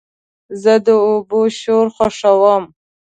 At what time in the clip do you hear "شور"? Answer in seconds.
1.59-1.85